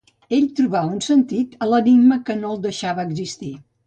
[0.35, 3.51] Ell trobà un sentit a l'enigma que no el deixava existir.